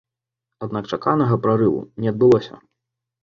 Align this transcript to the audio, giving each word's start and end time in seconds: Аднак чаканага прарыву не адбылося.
Аднак 0.67 0.87
чаканага 0.95 1.37
прарыву 1.45 1.83
не 2.05 2.11
адбылося. 2.13 2.55